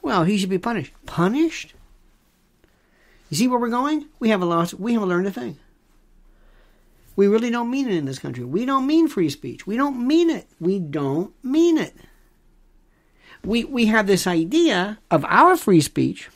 [0.00, 0.92] Well, he should be punished.
[1.06, 1.74] Punished?
[3.30, 4.06] You see where we're going?
[4.20, 4.74] We haven't lost.
[4.74, 5.58] We haven't learned a thing.
[7.16, 8.44] We really don't mean it in this country.
[8.44, 9.66] We don't mean free speech.
[9.66, 10.46] We don't mean it.
[10.60, 11.94] We don't mean it.
[13.44, 16.28] We we have this idea of our free speech.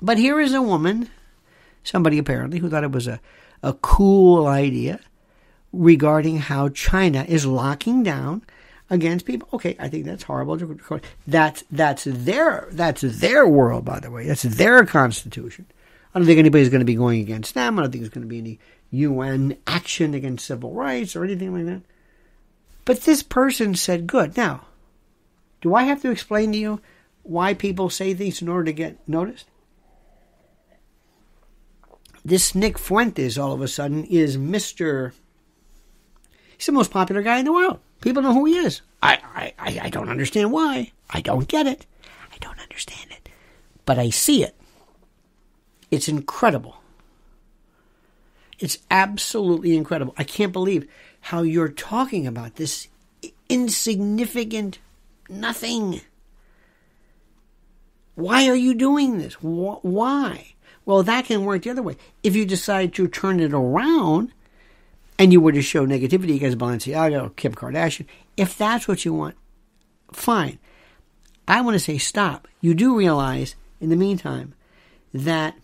[0.00, 1.10] But here is a woman,
[1.82, 3.20] somebody apparently who thought it was a,
[3.62, 5.00] a cool idea
[5.72, 8.42] regarding how China is locking down
[8.90, 9.48] against people.
[9.52, 10.58] Okay, I think that's horrible.
[11.26, 14.26] That's that's their that's their world, by the way.
[14.26, 15.66] That's their constitution.
[16.14, 17.78] I don't think anybody's going to be going against them.
[17.78, 18.58] I don't think there's going to be any
[18.90, 21.82] UN action against civil rights or anything like that.
[22.84, 24.66] But this person said, "Good." Now,
[25.60, 26.80] do I have to explain to you
[27.22, 29.46] why people say things in order to get noticed?
[32.26, 35.14] This Nick Fuentes all of a sudden is Mister
[36.56, 37.78] He's the most popular guy in the world.
[38.00, 38.82] People know who he is.
[39.00, 40.90] I, I, I don't understand why.
[41.08, 41.86] I don't get it.
[42.32, 43.28] I don't understand it.
[43.84, 44.56] But I see it.
[45.92, 46.78] It's incredible.
[48.58, 50.12] It's absolutely incredible.
[50.18, 50.88] I can't believe
[51.20, 52.88] how you're talking about this
[53.48, 54.80] insignificant
[55.28, 56.00] nothing.
[58.16, 59.34] Why are you doing this?
[59.34, 60.54] Why?
[60.86, 61.96] Well, that can work the other way.
[62.22, 64.32] If you decide to turn it around
[65.18, 69.12] and you were to show negativity against Balenciaga or Kim Kardashian, if that's what you
[69.12, 69.34] want,
[70.12, 70.58] fine.
[71.48, 72.46] I want to say stop.
[72.60, 74.54] You do realize, in the meantime,
[75.12, 75.56] that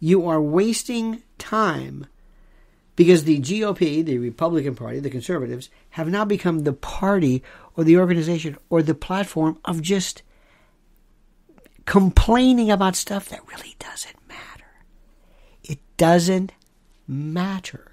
[0.00, 2.06] you are wasting time
[2.94, 7.42] because the GOP, the Republican Party, the conservatives, have now become the party
[7.76, 10.22] or the organization or the platform of just
[11.88, 14.66] complaining about stuff that really doesn't matter.
[15.64, 16.52] It doesn't
[17.06, 17.92] matter.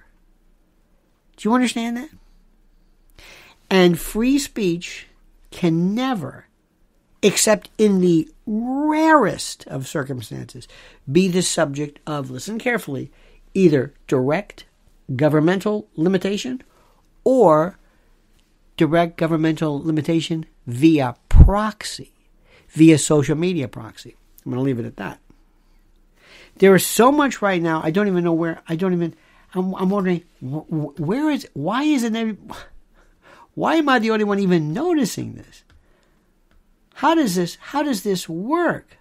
[1.38, 2.10] Do you understand that?
[3.70, 5.08] And free speech
[5.50, 6.48] can never,
[7.22, 10.68] except in the rarest of circumstances,
[11.10, 13.14] be the subject of, listen carefully,
[13.54, 14.66] either direct
[15.16, 16.62] governmental limitation
[17.24, 17.80] or
[18.76, 22.12] direct governmental limitation via proxy,
[22.76, 24.16] via social media proxy.
[24.46, 25.20] I'm going to leave it at that.
[26.58, 27.82] There is so much right now.
[27.84, 28.62] I don't even know where.
[28.68, 29.16] I don't even.
[29.54, 31.48] I'm, I'm wondering where is.
[31.54, 32.38] Why isn't every?
[33.56, 35.64] Why am I the only one even noticing this?
[36.96, 37.58] How does this?
[37.60, 38.98] How does this work?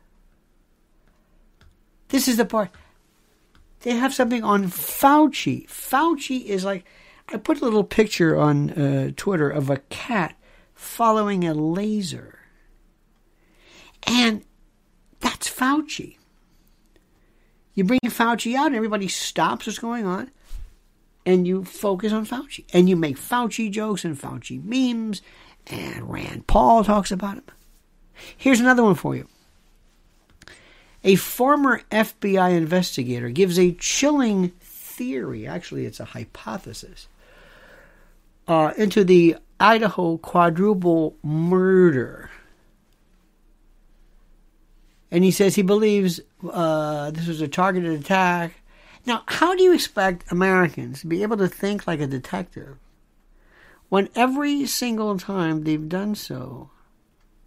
[2.08, 2.70] This is the part.
[3.80, 5.68] They have something on Fauci.
[5.68, 6.84] Fauci is like.
[7.28, 10.36] I put a little picture on uh, Twitter of a cat
[10.74, 12.43] following a laser.
[14.06, 14.42] And
[15.20, 16.16] that's Fauci.
[17.74, 20.30] You bring Fauci out, and everybody stops what's going on,
[21.26, 22.64] and you focus on Fauci.
[22.72, 25.22] And you make Fauci jokes and Fauci memes,
[25.66, 27.44] and Rand Paul talks about him.
[28.36, 29.26] Here's another one for you.
[31.02, 37.08] A former FBI investigator gives a chilling theory, actually, it's a hypothesis,
[38.46, 42.30] uh, into the Idaho quadruple murder
[45.14, 46.18] and he says he believes
[46.50, 48.52] uh, this was a targeted attack.
[49.06, 52.78] Now, how do you expect Americans to be able to think like a detective
[53.90, 56.70] when every single time they've done so,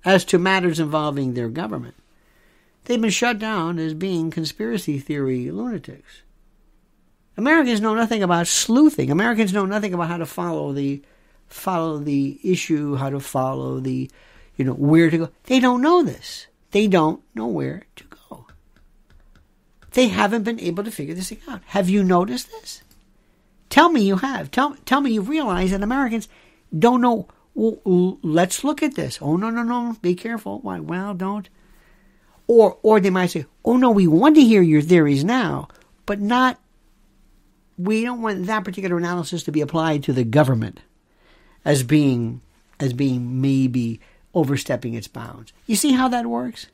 [0.06, 1.96] as to matters involving their government,
[2.86, 6.22] they've been shut down as being conspiracy theory lunatics?
[7.36, 9.12] Americans know nothing about sleuthing.
[9.12, 11.02] Americans know nothing about how to follow the
[11.50, 14.10] follow the issue, how to follow the,
[14.56, 15.30] you know, where to go.
[15.44, 16.48] They don't know this.
[16.78, 18.46] They don't know where to go.
[19.94, 21.62] They haven't been able to figure this thing out.
[21.66, 22.84] Have you noticed this?
[23.68, 24.52] Tell me you have.
[24.52, 26.30] Tell, tell me you've realized that Americans
[26.78, 27.30] don't know.
[27.56, 29.18] Well, let's look at this.
[29.24, 29.98] Oh, no, no, no.
[30.04, 30.60] Be careful.
[30.60, 30.80] Why?
[30.80, 31.50] Well, don't.
[32.46, 35.70] Or, or they might say, oh, no, we want to hear your theories now,
[36.06, 36.60] but not,
[37.76, 40.82] we don't want that particular analysis to be applied to the government
[41.66, 42.42] as being,
[42.80, 44.00] as being maybe
[44.38, 45.52] overstepping its bounds.
[45.66, 46.68] You see how that works?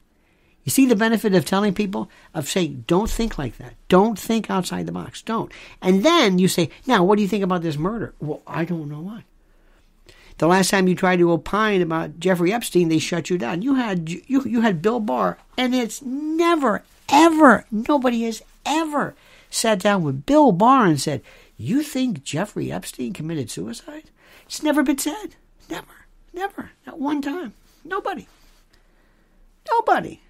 [0.64, 3.74] You see the benefit of telling people, of saying, don't think like that.
[3.89, 5.22] Don't think outside the box.
[5.22, 5.51] Don't.
[5.82, 8.14] And then you say, now, what do you think about this murder?
[8.22, 9.24] Well, I don't know why.
[10.38, 13.61] The last time you tried to opine about Jeffrey Epstein, they shut you down.
[13.61, 19.14] You had you you had Bill Barr, and it's never ever nobody has ever
[19.51, 21.22] sat down with Bill Barr and said,
[21.55, 24.09] "You think Jeffrey Epstein committed suicide?"
[24.47, 25.36] It's never been said.
[25.70, 26.03] Never,
[26.34, 27.53] never, not one time.
[27.84, 28.27] Nobody.
[29.69, 30.21] Nobody.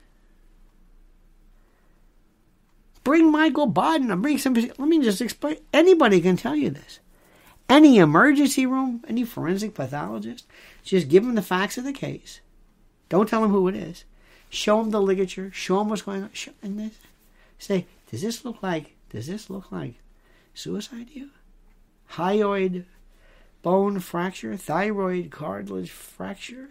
[3.04, 4.72] Bring Michael Baden or bring somebody.
[4.78, 5.58] Let me just explain.
[5.74, 7.00] Anybody can tell you this.
[7.70, 10.46] Any emergency room, any forensic pathologist,
[10.84, 12.40] just give them the facts of the case.
[13.10, 14.06] Don't tell them who it is.
[14.50, 15.52] Show them the ligature.
[15.52, 16.30] Show them what's going on.
[16.34, 16.94] Show, and this,
[17.58, 18.96] say, does this look like?
[19.10, 19.96] Does this look like
[20.54, 21.30] suicide you?
[22.12, 22.86] Hyoid
[23.64, 26.70] bone fracture, thyroid cartilage fracture,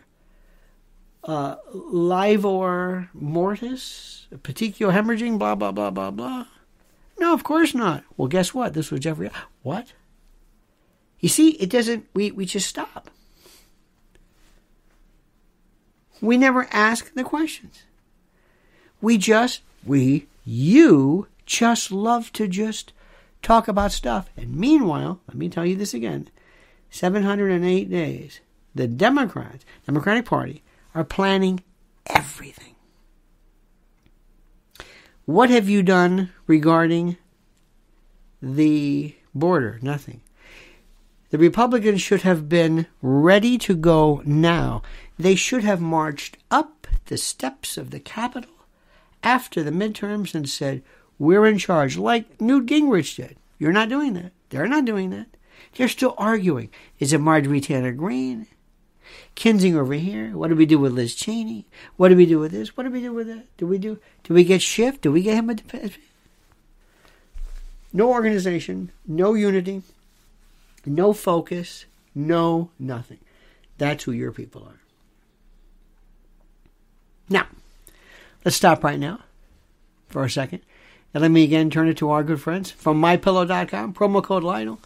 [1.24, 6.47] uh, livor mortis, petechial hemorrhaging, blah, blah, blah, blah, blah.
[7.18, 8.05] No, of course not.
[8.16, 8.74] Well, guess what?
[8.74, 9.30] This was Jeffrey.
[9.62, 9.93] What?
[11.18, 13.11] You see, it doesn't, we, we just stop.
[16.20, 17.82] We never ask the questions.
[19.01, 22.93] We just, we, you just love to just
[23.40, 24.30] talk about stuff.
[24.36, 26.28] And meanwhile, let me tell you this again
[26.93, 28.40] 708 days,
[28.74, 30.62] the Democrats, Democratic Party,
[30.95, 31.64] are planning
[32.07, 32.76] everything.
[35.24, 37.16] What have you done regarding
[38.43, 39.78] the border?
[39.80, 40.20] Nothing.
[41.30, 44.82] The Republicans should have been ready to go now.
[45.18, 48.53] They should have marched up the steps of the Capitol
[49.22, 50.82] after the midterms and said,
[51.18, 53.38] We're in charge, like Newt Gingrich did.
[53.59, 54.32] You're not doing that.
[54.51, 55.28] They're not doing that.
[55.76, 56.70] They're still arguing.
[56.98, 58.46] Is it Marjorie Taylor Greene?
[59.36, 60.36] Kinzinger over here.
[60.36, 61.66] What do we do with Liz Cheney?
[61.96, 62.76] What do we do with this?
[62.76, 63.44] What do we do with that?
[63.56, 63.98] Do we do?
[64.24, 65.00] Do we get Schiff?
[65.00, 65.56] Do we get him a?
[67.92, 69.82] No organization, no unity,
[70.86, 71.84] no focus,
[72.14, 73.18] no nothing.
[73.76, 74.80] That's who your people are.
[77.28, 77.46] Now,
[78.44, 79.20] let's stop right now
[80.08, 80.60] for a second.
[81.12, 84.80] And let me again turn it to our good friends from mypillow.com, promo code Lionel.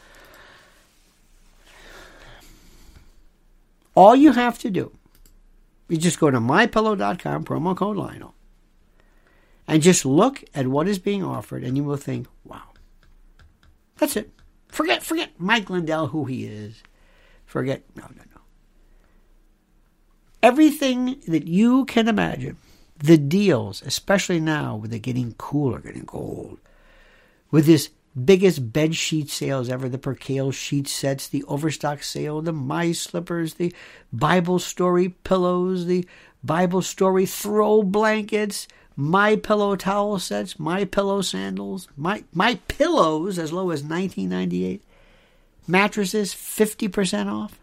[3.97, 4.93] All you have to do
[5.89, 8.35] is just go to mypillow.com, promo code Lionel,
[9.67, 12.63] and just look at what is being offered, and you will think, wow.
[13.97, 14.31] That's it.
[14.69, 16.83] Forget, forget Mike Lindell, who he is.
[17.47, 18.41] Forget, no, no, no.
[20.43, 22.59] Everything that you can imagine,
[22.99, 26.59] the deals, especially now with it getting cooler, getting cold,
[27.51, 27.91] with this
[28.25, 33.55] biggest bed sheet sales ever the percale sheet sets, the overstock sale, the my slippers,
[33.55, 33.75] the
[34.13, 36.07] Bible story pillows, the
[36.43, 43.53] Bible story throw blankets, my pillow towel sets, my pillow sandals, my my pillows as
[43.53, 44.83] low as 1998,
[45.67, 47.59] mattresses 50% off,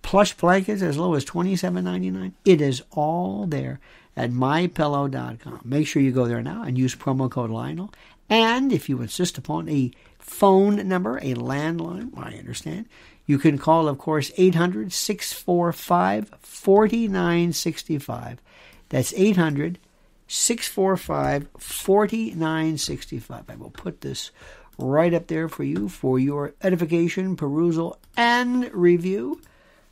[0.00, 2.32] plush blankets as low as 27.99.
[2.44, 3.80] It is all there
[4.16, 5.60] at mypillow.com.
[5.64, 7.92] Make sure you go there now and use promo code Lionel
[8.32, 12.86] and if you insist upon a phone number, a landline, I understand,
[13.26, 18.40] you can call, of course, 800 645 4965.
[18.88, 19.78] That's 800
[20.26, 23.50] 645 4965.
[23.50, 24.30] I will put this
[24.78, 29.42] right up there for you for your edification, perusal, and review.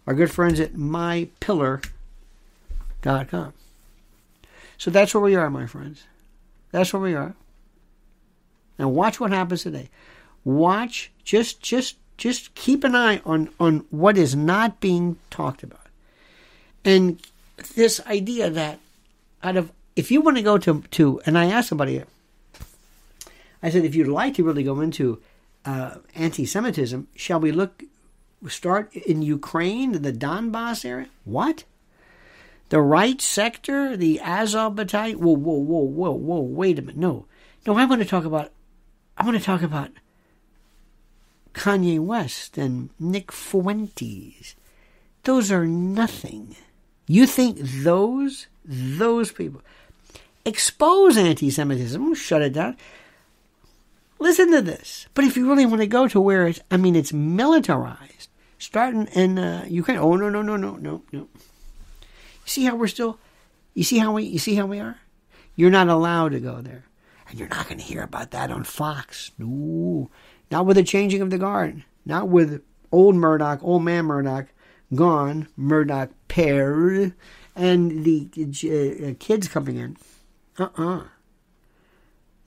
[0.06, 3.52] Our good friends at mypillow.com.
[4.78, 6.04] So that's where we are, my friends.
[6.72, 7.34] That's where we are.
[8.80, 9.90] Now watch what happens today.
[10.42, 15.86] Watch just just just keep an eye on on what is not being talked about.
[16.82, 17.20] And
[17.74, 18.80] this idea that
[19.42, 22.02] out of if you want to go to to and I asked somebody
[23.62, 25.20] I said if you'd like to really go into
[25.66, 27.84] uh, anti-Semitism, shall we look
[28.48, 31.08] start in Ukraine, in the Donbass area?
[31.24, 31.64] What?
[32.70, 35.20] The right sector, the Azov battalion?
[35.20, 36.40] Whoa, whoa, whoa, whoa, whoa!
[36.40, 36.96] Wait a minute.
[36.96, 37.26] No,
[37.66, 37.76] no.
[37.76, 38.52] I want to talk about
[39.20, 39.90] I want to talk about
[41.52, 44.56] Kanye West and Nick Fuentes.
[45.24, 46.56] Those are nothing.
[47.06, 49.60] You think those, those people
[50.46, 52.78] expose anti Semitism, shut it down.
[54.18, 55.06] Listen to this.
[55.12, 59.06] But if you really want to go to where it's, I mean, it's militarized, starting
[59.08, 59.98] in uh, Ukraine.
[59.98, 61.28] Oh, no, no, no, no, no, no.
[62.00, 63.18] You see how we're still,
[63.74, 64.96] you see how we, you see how we are?
[65.56, 66.84] You're not allowed to go there.
[67.30, 69.30] And you're not going to hear about that on Fox.
[69.38, 70.10] No.
[70.50, 71.84] Not with the changing of the guard.
[72.04, 74.46] Not with old Murdoch, old man Murdoch,
[74.94, 77.14] gone, Murdoch père,
[77.54, 79.96] and the uh, kids coming in.
[80.58, 81.04] Uh-uh.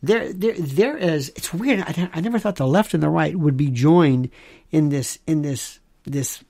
[0.02, 1.30] There, there, there is.
[1.30, 1.80] It's weird.
[1.80, 4.30] I, I never thought the left and the right would be joined
[4.70, 6.44] in this, in this, this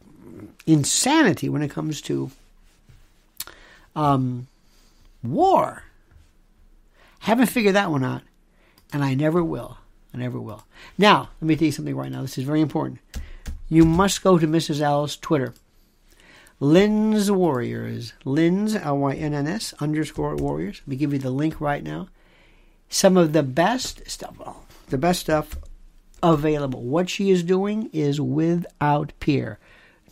[0.65, 2.31] insanity when it comes to
[3.95, 4.47] um,
[5.21, 5.83] war.
[7.23, 8.21] Haven't figured that one out,
[8.91, 9.77] and I never will.
[10.13, 10.65] I never will.
[10.97, 12.21] Now, let me tell you something right now.
[12.21, 12.99] This is very important.
[13.69, 14.81] You must go to Mrs.
[14.81, 15.53] L's Twitter.
[16.59, 18.11] Lynn's Warriors.
[18.25, 20.81] Lynn's, L Y N N S underscore Warriors.
[20.81, 22.09] Let me give you the link right now.
[22.89, 25.57] Some of the best stuff, well, the best stuff
[26.21, 26.83] available.
[26.83, 29.59] What she is doing is without peer.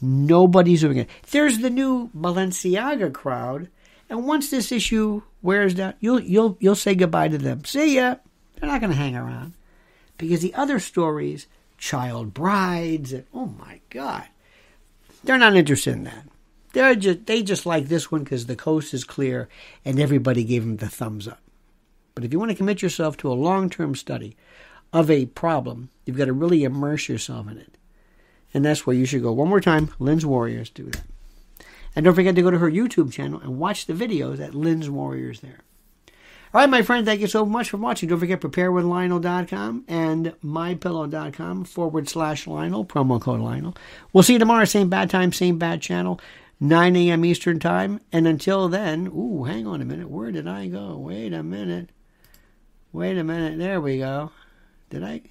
[0.01, 1.09] Nobody's doing it.
[1.29, 3.67] There's the new Balenciaga crowd,
[4.11, 7.63] and once this issue wears down, you'll you'll you'll say goodbye to them.
[7.63, 8.17] See ya.
[8.59, 9.53] They're not going to hang around
[10.17, 11.47] because the other stories,
[11.77, 14.27] child brides, and oh my god,
[15.23, 16.27] they're not interested in that.
[16.73, 19.47] They're just they just like this one because the coast is clear
[19.85, 21.41] and everybody gave them the thumbs up.
[22.13, 24.35] But if you want to commit yourself to a long term study
[24.91, 27.77] of a problem, you've got to really immerse yourself in it.
[28.53, 29.31] And that's where you should go.
[29.31, 31.03] One more time, Lynn's Warriors do that.
[31.95, 34.89] And don't forget to go to her YouTube channel and watch the videos at Lynn's
[34.89, 35.59] Warriors there.
[36.53, 38.09] All right, my friend, thank you so much for watching.
[38.09, 43.75] Don't forget preparewithlionel.com and mypillow.com forward slash Lionel, promo code Lionel.
[44.11, 46.19] We'll see you tomorrow, same bad time, same bad channel,
[46.59, 47.23] 9 a.m.
[47.23, 48.01] Eastern Time.
[48.11, 50.09] And until then, ooh, hang on a minute.
[50.09, 50.97] Where did I go?
[50.97, 51.89] Wait a minute.
[52.91, 53.57] Wait a minute.
[53.57, 54.31] There we go.
[54.89, 55.21] Did I?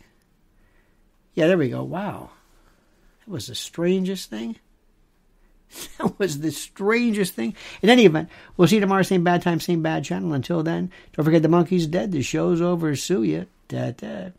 [1.35, 1.83] Yeah, there we go.
[1.83, 2.31] Wow.
[3.21, 4.57] That was the strangest thing.
[5.99, 7.55] That was the strangest thing.
[7.83, 10.33] In any event, we'll see you tomorrow, same bad time, same bad channel.
[10.33, 12.12] Until then, don't forget the monkey's dead.
[12.12, 12.97] The show's over.
[12.97, 13.45] Sue ya.
[13.68, 14.31] Da da.